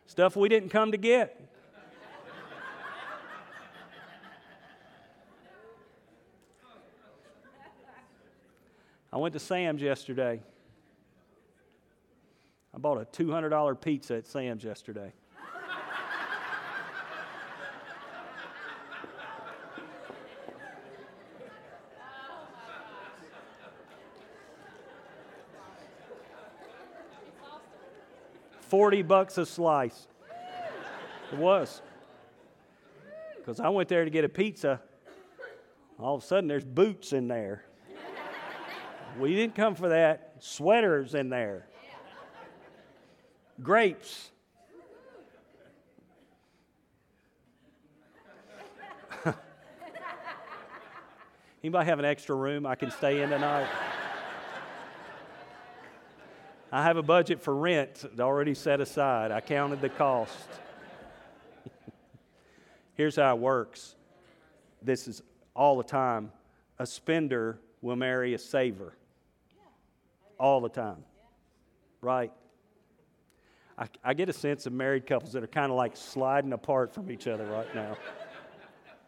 [0.06, 1.40] Stuff we didn't come to get.
[9.16, 10.42] I went to Sam's yesterday.
[12.74, 15.10] I bought a $200 pizza at Sam's yesterday.
[28.60, 30.08] Forty bucks a slice.
[31.32, 31.80] It was.
[33.38, 34.82] Because I went there to get a pizza.
[35.98, 37.64] All of a sudden, there's boots in there.
[39.18, 40.34] We didn't come for that.
[40.40, 41.66] Sweaters in there.
[43.62, 44.30] Grapes.
[51.62, 53.68] Anybody have an extra room I can stay in tonight?
[56.70, 59.30] I have a budget for rent already set aside.
[59.30, 60.36] I counted the cost.
[62.94, 63.94] Here's how it works
[64.82, 65.22] this is
[65.54, 66.30] all the time.
[66.78, 68.92] A spender will marry a saver
[70.38, 71.04] all the time.
[72.00, 72.32] Right?
[73.78, 76.94] I, I get a sense of married couples that are kind of like sliding apart
[76.94, 77.96] from each other right now.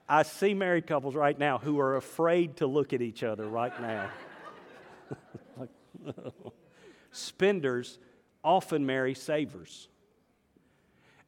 [0.08, 3.78] I see married couples right now who are afraid to look at each other right
[3.80, 4.10] now.
[7.12, 7.98] Spenders
[8.44, 9.88] often marry savers.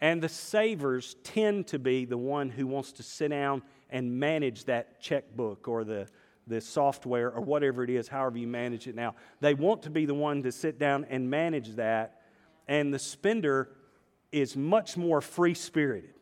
[0.01, 4.65] And the savers tend to be the one who wants to sit down and manage
[4.65, 6.09] that checkbook or the,
[6.47, 9.15] the software or whatever it is, however you manage it now.
[9.41, 12.23] They want to be the one to sit down and manage that.
[12.67, 13.71] And the spender
[14.33, 16.15] is much more free spirited.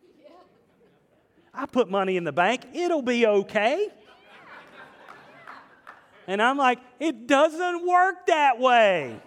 [1.52, 3.88] I put money in the bank, it'll be okay.
[6.26, 9.18] And I'm like, it doesn't work that way.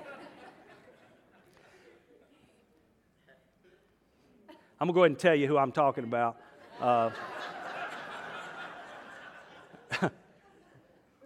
[4.80, 6.38] I'm to go ahead and tell you who I'm talking about.
[6.80, 7.12] Uh,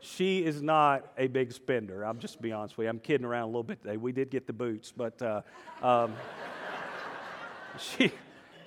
[0.06, 2.04] she is not a big spender.
[2.04, 2.89] I'm just be honest with you.
[2.89, 3.98] I'm kidding around a little bit today.
[3.98, 5.41] We did get the boots, but uh,
[5.82, 6.13] um,
[7.80, 8.12] she,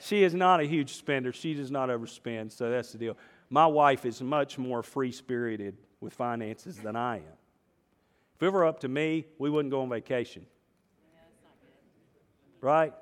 [0.00, 1.32] she is not a huge spender.
[1.32, 3.16] She does not overspend, so that's the deal.
[3.50, 7.22] My wife is much more free spirited with finances than I am.
[8.36, 10.46] If it were up to me, we wouldn't go on vacation.
[12.60, 12.92] Right?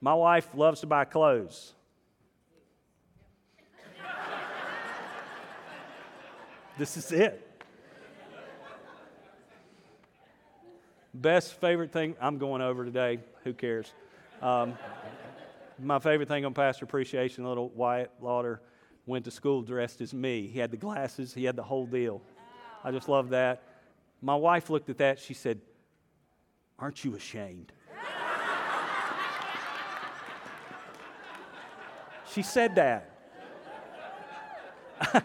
[0.00, 1.74] My wife loves to buy clothes.
[6.78, 7.51] this is it.
[11.14, 13.18] Best favorite thing, I'm going over today.
[13.44, 13.92] Who cares?
[14.40, 14.78] Um,
[15.78, 18.62] my favorite thing on Pastor Appreciation, little Wyatt Lauder
[19.04, 20.46] went to school dressed as me.
[20.46, 22.22] He had the glasses, he had the whole deal.
[22.82, 23.62] I just love that.
[24.22, 25.18] My wife looked at that.
[25.18, 25.60] She said,
[26.78, 27.72] Aren't you ashamed?
[32.32, 33.10] She said that.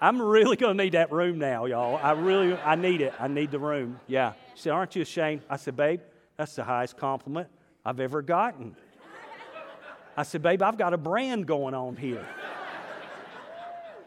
[0.00, 1.96] I'm really going to need that room now, y'all.
[1.96, 3.12] I really, I need it.
[3.18, 3.98] I need the room.
[4.06, 4.34] Yeah.
[4.54, 5.42] She said, Aren't you ashamed?
[5.48, 6.00] I said, Babe,
[6.36, 7.48] that's the highest compliment
[7.84, 8.76] I've ever gotten.
[10.16, 12.26] I said, Babe, I've got a brand going on here.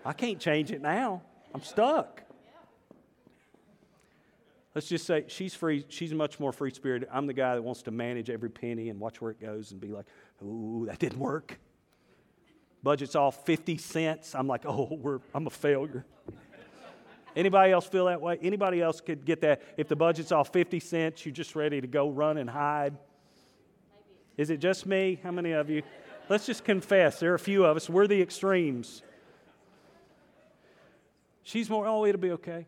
[0.05, 1.22] I can't change it now.
[1.53, 2.22] I'm stuck.
[4.76, 5.86] Let's just say she's free.
[5.88, 7.07] She's much more free spirited.
[7.11, 9.80] I'm the guy that wants to manage every penny and watch where it goes and
[9.80, 10.05] be like,
[10.43, 11.57] ooh, that didn't work
[12.86, 14.36] budget's all 50 cents.
[14.36, 16.05] I'm like, oh, we're, I'm a failure.
[17.36, 18.38] Anybody else feel that way?
[18.41, 19.61] Anybody else could get that?
[19.77, 22.95] If the budget's all 50 cents, you're just ready to go run and hide?
[24.38, 25.19] Is it just me?
[25.21, 25.83] How many of you?
[26.29, 27.19] Let's just confess.
[27.19, 27.89] There are a few of us.
[27.89, 29.03] We're the extremes.
[31.43, 32.65] She's more, oh, it'll be okay.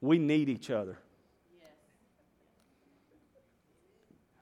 [0.00, 0.98] We need each other.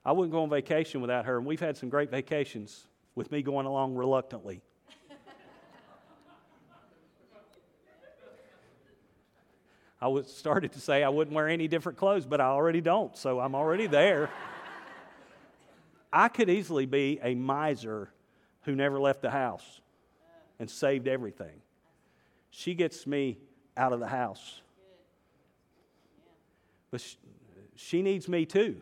[0.05, 3.41] I wouldn't go on vacation without her, and we've had some great vacations with me
[3.41, 4.61] going along reluctantly.
[10.03, 13.15] I was started to say I wouldn't wear any different clothes, but I already don't,
[13.15, 14.29] so I'm already there.
[16.11, 18.09] I could easily be a miser
[18.63, 19.79] who never left the house
[20.59, 21.61] and saved everything.
[22.49, 23.37] She gets me
[23.77, 24.59] out of the house.
[26.91, 27.15] But she,
[27.75, 28.81] she needs me too.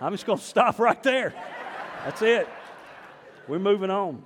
[0.00, 1.34] I'm just going to stop right there.
[2.04, 2.48] That's it.
[3.48, 4.22] We're moving on.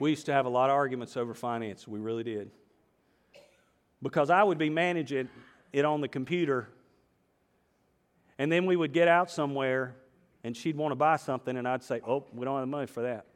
[0.00, 1.86] We used to have a lot of arguments over finance.
[1.86, 2.50] We really did.
[4.02, 5.28] Because I would be managing
[5.74, 6.68] it on the computer,
[8.38, 9.94] and then we would get out somewhere,
[10.42, 12.86] and she'd want to buy something, and I'd say, Oh, we don't have the money
[12.86, 13.26] for that.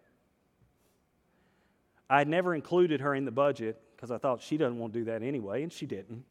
[2.09, 5.05] I'd never included her in the budget because I thought she doesn't want to do
[5.07, 6.25] that anyway, and she didn't.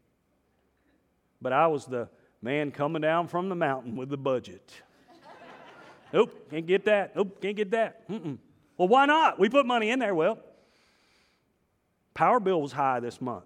[1.41, 2.09] But I was the
[2.41, 4.71] man coming down from the mountain with the budget.
[6.11, 7.15] Nope, can't get that.
[7.15, 8.07] Nope, can't get that.
[8.07, 8.38] Mm-mm.
[8.84, 9.39] Well, why not?
[9.39, 10.13] We put money in there.
[10.13, 10.39] Well,
[12.13, 13.45] power bill was high this month.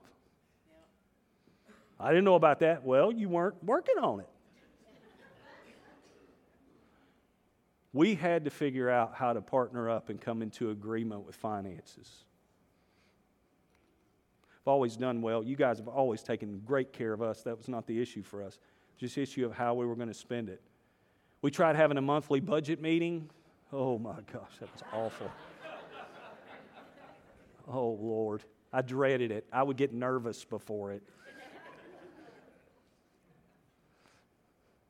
[1.99, 2.83] I didn't know about that.
[2.83, 4.29] Well, you weren't working on it.
[7.93, 12.23] We had to figure out how to partner up and come into agreement with finances.
[14.63, 15.43] I've always done well.
[15.43, 17.43] You guys have always taken great care of us.
[17.43, 18.57] That was not the issue for us,
[18.97, 20.63] just the issue of how we were going to spend it.
[21.43, 23.29] We tried having a monthly budget meeting.
[23.71, 25.31] Oh my gosh, that was awful.
[27.67, 29.45] oh Lord, I dreaded it.
[29.51, 31.03] I would get nervous before it.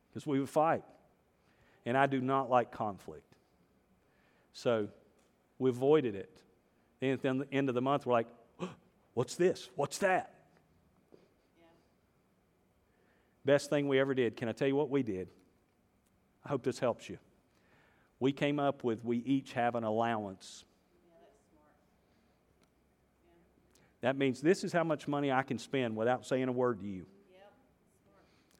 [0.10, 0.84] Because we would fight.
[1.86, 3.36] And I do not like conflict.
[4.54, 4.90] So
[5.60, 6.30] we avoided it.
[7.02, 8.28] And at the end of the month, we're like,
[9.14, 9.70] what's this?
[9.76, 10.34] What's that?
[11.12, 11.18] Yeah.
[13.46, 14.36] Best thing we ever did.
[14.36, 15.30] Can I tell you what we did?
[16.44, 17.20] I hope this helps you.
[18.20, 20.66] We came up with we each have an allowance.
[24.02, 26.88] That means this is how much money I can spend without saying a word to
[26.88, 27.06] you.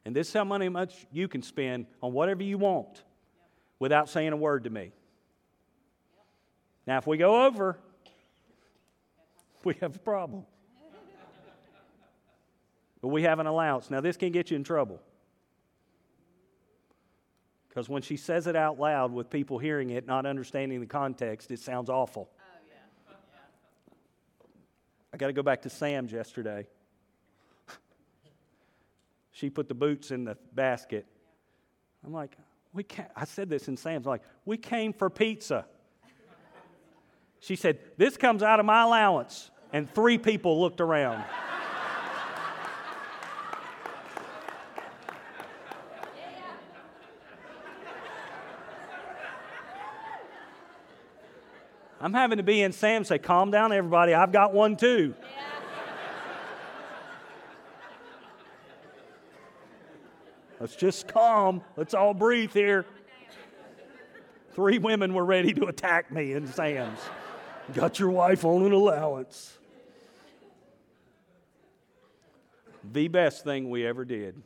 [0.04, 3.04] And this is how money much you can spend on whatever you want
[3.78, 4.92] without saying a word to me.
[6.86, 7.78] Now, if we go over,
[9.64, 10.44] we have a problem.
[13.02, 13.90] but we have an allowance.
[13.90, 15.00] Now, this can get you in trouble.
[17.68, 21.50] Because when she says it out loud with people hearing it, not understanding the context,
[21.50, 22.28] it sounds awful.
[22.38, 23.14] Oh, yeah.
[25.12, 26.66] I got to go back to Sam's yesterday.
[29.32, 31.06] she put the boots in the basket.
[32.04, 32.36] I'm like,
[32.72, 33.10] we can't.
[33.14, 35.66] I said this in Sam's, like, we came for pizza.
[37.40, 39.50] She said, This comes out of my allowance.
[39.72, 41.24] And three people looked around.
[52.08, 54.14] I'm having to be in Sam say, calm down, everybody.
[54.14, 55.14] I've got one too.
[60.58, 61.60] Let's just calm.
[61.76, 62.86] Let's all breathe here.
[64.52, 66.98] Three women were ready to attack me in Sam's.
[67.74, 69.58] Got your wife on an allowance.
[72.90, 74.42] The best thing we ever did.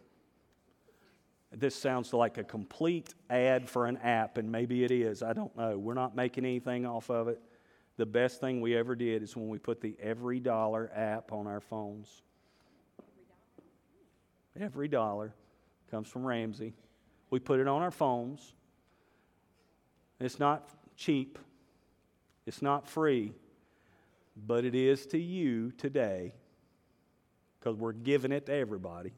[1.52, 5.22] This sounds like a complete ad for an app, and maybe it is.
[5.22, 5.78] I don't know.
[5.78, 7.40] We're not making anything off of it.
[7.96, 11.60] The best thing we ever did is when we put the EveryDollar app on our
[11.60, 12.22] phones.
[14.58, 15.32] EveryDollar
[15.90, 16.74] comes from Ramsey.
[17.30, 18.54] We put it on our phones.
[20.20, 21.38] It's not cheap,
[22.46, 23.32] it's not free,
[24.36, 26.34] but it is to you today
[27.58, 29.12] because we're giving it to everybody.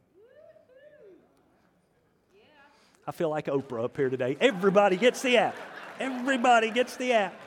[3.07, 4.37] I feel like Oprah up here today.
[4.41, 5.57] Everybody gets the app.
[6.01, 7.39] Everybody gets the app.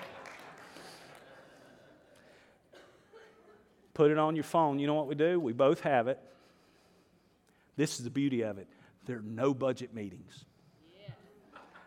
[3.97, 4.77] Put it on your phone.
[4.77, 5.39] You know what we do?
[5.39, 6.19] We both have it.
[7.77, 8.67] This is the beauty of it.
[9.07, 10.45] There are no budget meetings.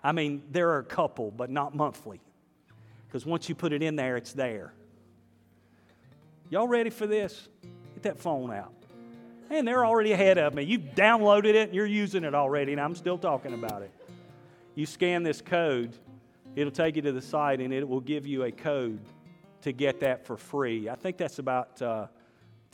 [0.02, 2.20] I mean, there are a couple, but not monthly.
[3.06, 4.72] Because once you put it in there, it's there.
[6.48, 7.46] Y'all ready for this?
[7.94, 8.74] Get that phone out.
[9.48, 10.64] And they're already ahead of me.
[10.64, 13.92] You've downloaded it and you're using it already, and I'm still talking about it.
[14.74, 15.94] You scan this code,
[16.56, 18.98] it'll take you to the site and it will give you a code
[19.62, 20.88] to get that for free.
[20.88, 22.06] I think that's about uh,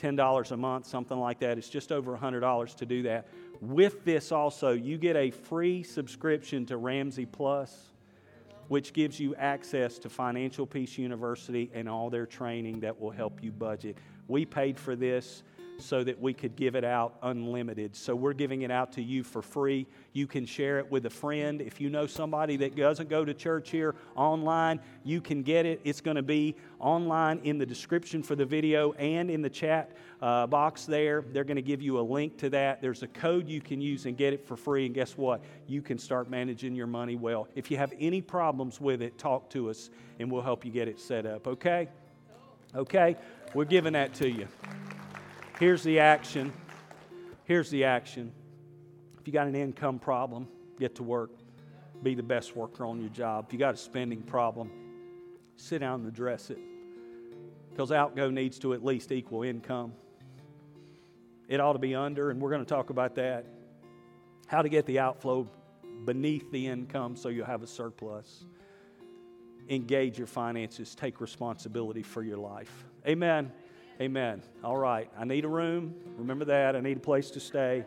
[0.01, 1.59] $10 a month, something like that.
[1.59, 3.29] It's just over $100 to do that.
[3.61, 7.91] With this, also, you get a free subscription to Ramsey Plus,
[8.69, 13.43] which gives you access to Financial Peace University and all their training that will help
[13.43, 13.97] you budget.
[14.29, 15.43] We paid for this
[15.79, 17.95] so that we could give it out unlimited.
[17.95, 19.87] So we're giving it out to you for free.
[20.13, 21.61] You can share it with a friend.
[21.61, 25.81] If you know somebody that doesn't go to church here online, you can get it.
[25.85, 29.93] It's going to be online in the description for the video and in the chat
[30.21, 31.25] uh, box there.
[31.33, 32.81] They're going to give you a link to that.
[32.81, 34.87] There's a code you can use and get it for free.
[34.87, 35.43] And guess what?
[35.67, 37.49] You can start managing your money well.
[37.55, 40.89] If you have any problems with it, talk to us and we'll help you get
[40.89, 41.47] it set up.
[41.47, 41.89] Okay?
[42.75, 43.17] Okay?
[43.55, 44.49] We're giving that to you.
[45.59, 46.53] Here's the action.
[47.45, 48.31] Here's the action.
[49.19, 50.49] If you got an income problem,
[50.79, 51.31] get to work.
[52.03, 53.47] Be the best worker on your job.
[53.47, 54.71] If you got a spending problem,
[55.57, 56.59] sit down and address it.
[57.71, 59.95] Because outgo needs to at least equal income.
[61.49, 63.47] It ought to be under, and we're going to talk about that.
[64.49, 65.49] How to get the outflow
[66.05, 68.45] beneath the income so you'll have a surplus.
[69.71, 72.85] Engage your finances, take responsibility for your life.
[73.07, 73.51] Amen.
[74.01, 74.43] Amen.
[74.63, 75.11] All right.
[75.19, 75.95] I need a room.
[76.19, 76.77] Remember that.
[76.77, 77.85] I need a place to stay.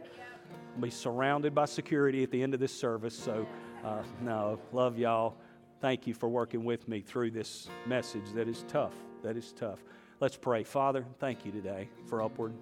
[0.75, 3.15] I'll be surrounded by security at the end of this service.
[3.15, 3.45] So,
[3.85, 5.35] uh, no, love y'all.
[5.81, 8.93] Thank you for working with me through this message that is tough.
[9.21, 9.79] That is tough.
[10.19, 10.63] Let's pray.
[10.63, 12.53] Father, thank you today for Upward.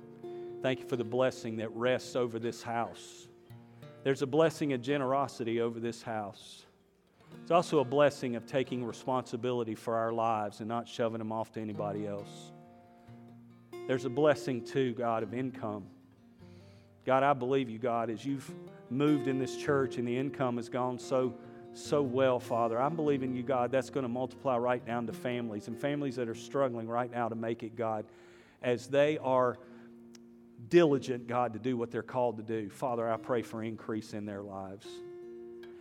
[0.61, 3.27] Thank you for the blessing that rests over this house.
[4.03, 6.65] There's a blessing of generosity over this house.
[7.41, 11.51] It's also a blessing of taking responsibility for our lives and not shoving them off
[11.53, 12.51] to anybody else.
[13.87, 15.85] There's a blessing too, God, of income.
[17.05, 18.51] God, I believe you, God, as you've
[18.89, 21.33] moved in this church and the income has gone so
[21.77, 22.81] so well, Father.
[22.81, 26.27] I'm believing you, God, that's going to multiply right down to families and families that
[26.27, 28.05] are struggling right now to make it, God,
[28.63, 29.59] as they are
[30.69, 32.69] diligent, God, to do what they're called to do.
[32.69, 34.87] Father, I pray for increase in their lives.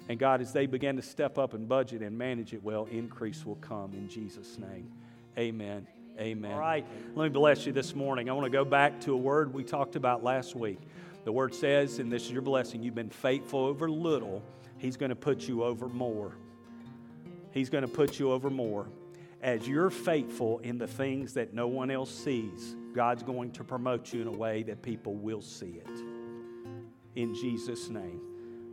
[0.08, 3.44] And God, as they begin to step up and budget and manage it well, increase
[3.44, 4.90] will come in Jesus' name.
[5.38, 5.86] Amen.
[6.18, 6.52] Amen.
[6.52, 8.30] All right, let me bless you this morning.
[8.30, 10.80] I want to go back to a word we talked about last week.
[11.24, 14.42] The word says, and this is your blessing, you've been faithful over little,
[14.78, 16.36] He's going to put you over more.
[17.50, 18.88] He's going to put you over more.
[19.42, 24.12] As you're faithful in the things that no one else sees, God's going to promote
[24.12, 26.00] you in a way that people will see it.
[27.14, 28.20] In Jesus' name.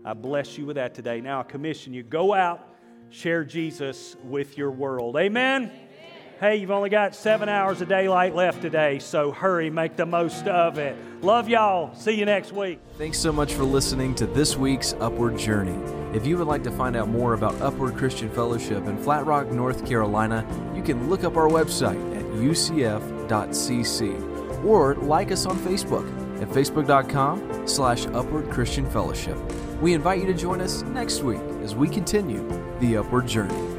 [0.05, 1.21] I bless you with that today.
[1.21, 2.75] Now I commission you go out,
[3.09, 5.17] share Jesus with your world.
[5.17, 5.71] Amen.
[6.39, 10.47] Hey, you've only got seven hours of daylight left today, so hurry, make the most
[10.47, 10.97] of it.
[11.21, 11.95] Love y'all.
[11.95, 12.79] See you next week.
[12.97, 15.79] Thanks so much for listening to this week's Upward Journey.
[16.15, 19.51] If you would like to find out more about Upward Christian Fellowship in Flat Rock,
[19.51, 23.85] North Carolina, you can look up our website at ucf.cc
[24.65, 26.07] or like us on Facebook
[26.41, 29.37] at facebook.com slash upward christian fellowship.
[29.81, 32.47] We invite you to join us next week as we continue
[32.79, 33.72] the Upward Journey.